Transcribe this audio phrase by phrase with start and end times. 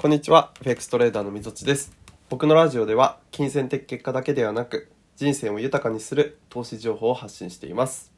[0.00, 1.92] こんにちは、FX トレーダーのみぞちです。
[2.30, 8.10] 僕のラジオでは、金銭的結果だけではなく、人生を豊かにする投資情報を発信しています。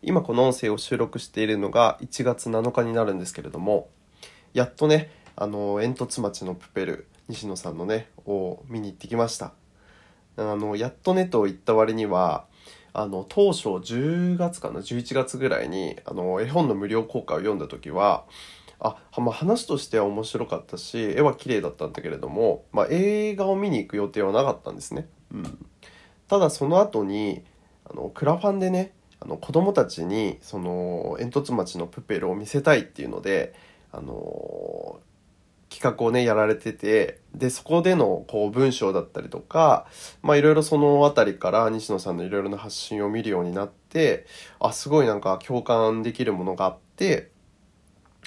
[0.00, 3.88] 今この音声を収録しているのが1月7日になるんですけれども、
[4.52, 9.54] やっとね、あの、煙突町のプペル、西野さんのね、を見に行ってきました。
[10.36, 12.44] あの、やっとねと言った割には、
[12.92, 18.24] あの、当初10月かな、11月ぐらいに、あの、絵本の無料公開を読んだ時は、
[18.80, 25.08] あ、まあ、話としては面白かったし、絵は綺麗だったんだけれども、まあ、映画を見に行く予定はなかったんですね。
[25.32, 25.66] うん。
[26.28, 27.42] ただその後に、
[27.84, 33.54] あの、クラファンでね、あの、子供たちに、その、煙突町のプペルを見せたいっていうので、
[33.90, 35.00] あの、
[35.70, 39.86] 企画をね、やられてて、で、そこでの、こう、文章だったりとか、
[40.22, 44.26] まあ、いろいろそのあたりから西野さんのいろいろな発信を見るようになって、
[44.60, 47.30] あ、すごいなんか共感できるものがあって、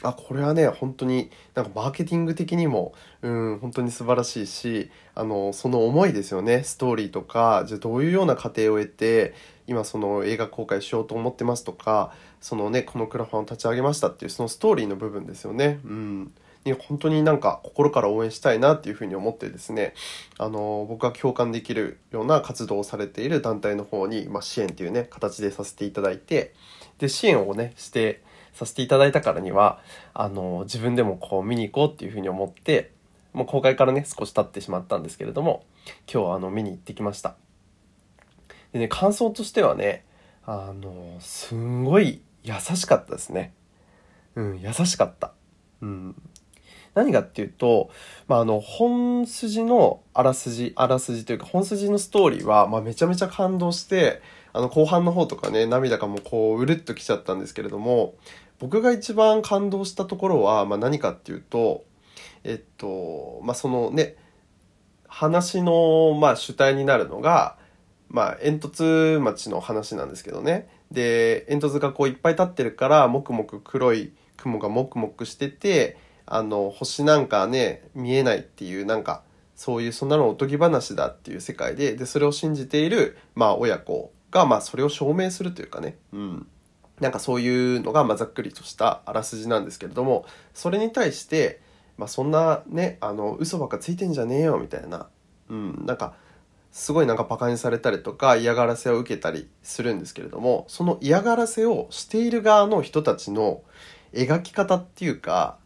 [0.03, 9.33] あ、これはね、本当になんかマーケティング的にも、うん、本当に素晴らしいし、あの、その思いですよね、ストーリーとか、じゃどういうような過程を得て、
[9.67, 15.79] 今その映画公開しようと思ってますとか、そのね、このクラファンを立ち上げましたっていうそのストーリーの部分ですよね。
[15.85, 16.33] うん。
[16.63, 19.93] に本当になんか心から応援したいなっていうふうに思ってですね、
[20.37, 26.53] あの、僕が共感できるような活動をされている団体の方に、まあ、支援っていうね、形でさせていただいて、
[26.99, 28.21] で、支援をね、して、
[28.53, 29.79] させていただいたからには、
[30.13, 32.91] あの、自分でもこう見に行こうっていうふうに思って、
[33.33, 35.63] もう公開からね、少し経ってしまったんですけれども、
[36.11, 37.35] 今日はあの、見に行ってきました。
[38.73, 40.05] でね、感想としてはね、
[40.45, 43.53] あの、すんごい優しかったですね。
[44.35, 45.33] うん、優しかった。
[45.81, 46.15] うん。
[46.93, 47.89] 何かっていうと、
[48.27, 54.21] まあ、あの、本筋のあらすじ、あらすじというか、本筋のストーリーは、ま、めちゃめちゃ感動して、
[54.53, 58.15] あの、後半の方とかね、涙がもうこう、うるっときちゃったんですけれども、
[58.59, 61.83] 僕が一番感動したところは、まあ、何かっていうと、
[62.43, 64.15] えっと、まあ、そのね、
[65.07, 67.57] 話の、まあ、主体になるのが、
[68.09, 70.69] まあ、煙突町の話なんですけどね。
[70.91, 79.23] で、煙突がこういっぱい立ってるから、もくもく黒い雲がもくもくしてて、あの、星なんかね、見えないっていう、なんか、
[79.55, 86.47] そういう、そんなのおとぎ話だっていう世界で、で、それを信じている、まあ、親子が、まあ、それを証明するというかね、うん。
[86.99, 91.59] なんかそういうのが、まあ、ざっくりとしたあらすじなんですけれども、それに対して、
[91.97, 95.07] まあ、そんなね、あの、嘘ばっかついてんじゃねえよ、みたいな、
[95.49, 96.13] うん、なんか、
[96.71, 103.61] すごいなんか馬鹿にされたりとか嫌がらせを受けたりするんですけれども、その嫌がらせをしている側の人たちの
[104.13, 105.57] 描き方っていうか、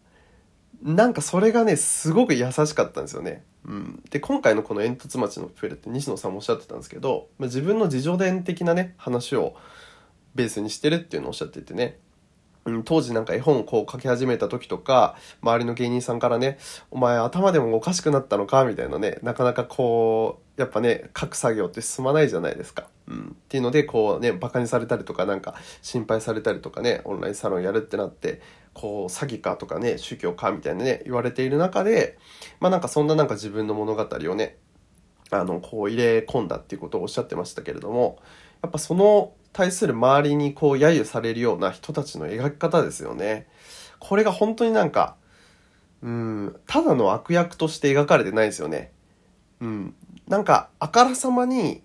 [0.82, 3.44] なんかそれがね、すごく優しかったんですよね。
[3.66, 4.04] うん。
[4.10, 9.56] で、今回のこの煙突町のプペルって西野さんもおっしゃってたんですけど、まあ、自分の自助伝的なね、話を
[10.36, 11.98] ベースにしてるっていうのをおっしゃっててね、
[12.66, 16.58] うん、当時なんか絵本をこう書き始めた時とか、周りの芸人さんからね、
[16.90, 22.88] お前頭でもおかしくなったのかみたいなね、なかなかこう、やっぱね、書く作業って進まないじゃないですか。
[23.08, 23.36] うん。
[23.36, 25.54] っていうので、こうね、馬鹿にされたりとか、なんか
[25.84, 28.42] 心配されたりとかね、オンラインサロンやるってなって、
[28.76, 32.20] こう、詐欺かとかね、宗教かみたいなね、言われている中で、
[32.60, 34.58] まあなんかそんななんか自分の物語をね、
[35.32, 38.20] あの、こう入れ込んだっていうことをおっしゃってましたけれども、
[38.62, 43.48] やっぱその対する周りにこう揶揄されるような人たちの描き方ですよね。
[44.00, 45.16] これが本当になんか、
[46.04, 48.92] うん、ただの悪役として描かれてないですよね。
[49.62, 49.96] うん。
[50.28, 51.82] なんか、あからさまに、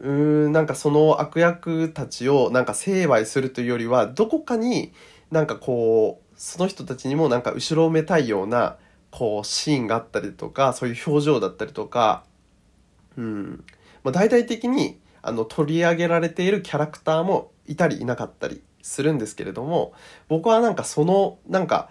[0.00, 4.92] うーん、なんかその悪役たちをなんか成敗するというよりは、どこかに
[5.30, 8.78] なんかこう、その人たちにもなんか後ろめたいような、
[9.10, 12.24] こう、シーンがあったりとか、そういう表情だったりとか、
[13.18, 13.64] うん。
[14.02, 19.92] まあ、大々的に、あの、取り上げられているキャラクターもいたりいなかったりするんですけれども、
[20.28, 21.90] 僕はなんかその、なんか、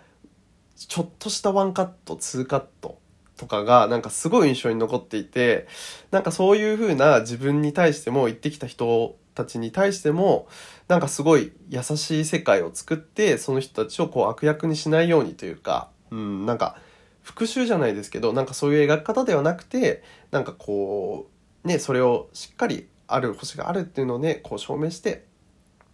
[0.76, 2.98] ちょっとしたワンカット、ツーカット
[3.38, 5.68] とかが、なんかすごい印象に残っていて、
[6.10, 10.48] なんかそういう風な自分に対しても、言ってきた人たちに対しても、
[10.88, 16.78] なんかすごい優しい世界を作って、その人たちをこう悪役にしないようにというか、うん、なんか、
[17.22, 21.30] 復讐じゃないですけど、なんかそういう描き方ではなくて、なんかこ
[21.64, 25.26] う、ね、それをしっかりある星があるっていうのをね、こう証明して、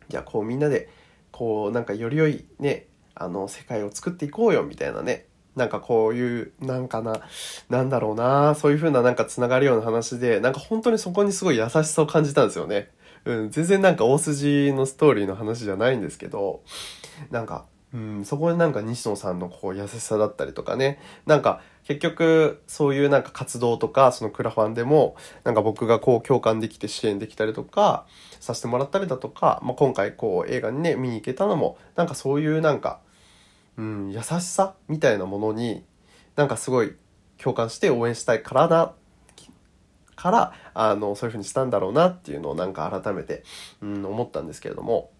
[0.07, 0.89] じゃあこうみんなで、
[1.31, 5.25] こうなんかより良いね、あの世界を作っていこうよみたいなね、
[5.55, 7.21] なんかこういう、なんかな、
[7.69, 12.91] なんだろうな、そういう風ななんか繋がるような話で、なんか本当にそこにすごい優しさを感じたんですよね。
[13.25, 16.61] うん、全然なんか大筋のストーリーの話じゃないんですけど、
[17.31, 28.05] なんか、うん、そこになんか西野さんのこう優しさだったりとかね、なんか結局そういうなんか活動とかそのクラファンでもなんか僕がこう共感できて支援できたりとか
[28.39, 33.01] させてもらったりだとか、まあ、今回こう映画にね見に行けたのもなんかそういうなんか、
[33.77, 35.83] うん、優しさみたいなものに
[36.35, 36.95] なんかすごい
[37.37, 38.93] 共感して応援したいからな
[40.25, 43.43] からあのそういうふうにしたんだろうなっていうのをなんか改めて、
[43.79, 45.11] うん、思ったんですけれども。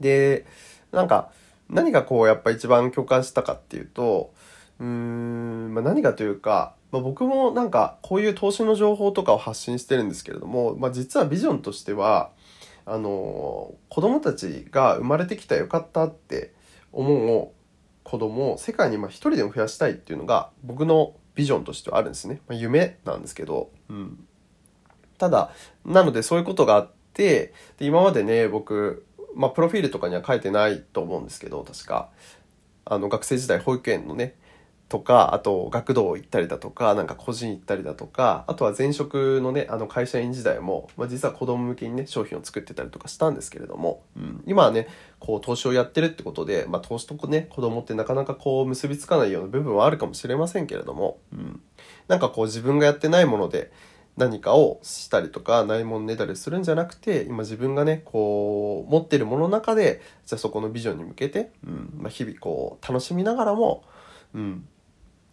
[0.00, 0.46] で
[0.90, 1.30] なんか
[1.68, 4.32] 何がこうやっぱ一番共感したかっていうと
[4.80, 12.30] うーん、まあ、何かというか、まあ、僕もなんかこういう投資の情報とかを発信してるんですけれども、まあ、実はビジョンとしては
[12.86, 16.52] あの子供たちが生まれてきたらよかったって
[16.92, 17.50] 思う
[18.02, 22.42] 子供を世界にまあ一人でも増やしたいっていうのが僕のビジョンとしてはあるんですね。
[22.46, 24.26] まあ、夢なんですけど、うん。
[25.16, 25.52] ただ、
[25.86, 32.10] なのでそういうことがあって、で今までね、僕、まあ、プロフィールとかには書いてないと思うんですけど、確か。
[32.84, 34.34] あの、学生時代保育園のね、
[34.90, 44.88] とか、あと学童行ったりだとか、なんか個人行ったりだとか、あとは前職のね、あの会社員時代も、まあ、実は子供向けにね、商品を作ってたりとかしたんですけれども、うん、今はね、
[45.20, 51.60] こう投資をやってるってことで、まあ投資とね、子供ってなかなかこう結びつかないような部分はあるかもしれませんけれども、うん、
[52.08, 53.70] なんかこう自分がやってないもので、
[54.16, 61.90] 何かをしたりとかないもんねだりするんじゃなくて今自分がねこう持ってるものの中でじゃあそこのビジョンに向けて、うん。
[61.96, 63.84] まあ、日々こう楽しみながらも、
[64.34, 64.66] うん、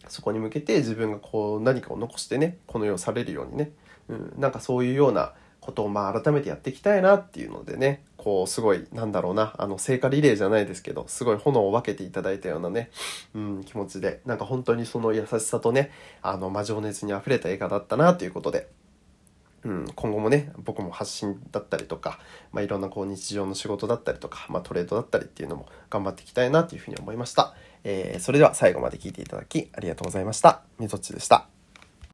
[0.08, 3.72] そこに向けて自分がこう何かを残してねこの世をされるようにね、
[4.08, 12.90] うん、なんかそういうようなことをまあ改めてやっていきたいなっていうのでねこうすごいなんだろうなあの聖火リレーじゃないですけどすごい炎を分けていただいたようなね、
[13.34, 15.90] うん、気持ちでなんか本当にその優しさとね
[16.22, 18.68] あの、ま情熱にあふれた映画だったなということで
[19.64, 22.20] うん、今後もね僕も発信だったりとか、
[22.52, 27.54] まあ、いろんなこう日常の仕事だったりとか、まあ、トレードだったりっていうのも頑張っていきたいなというふうに思いました、
[27.84, 30.62] えー、それでは最後まで聞いていただきありがとうございました。
[30.78, 31.57] みぞっちでした。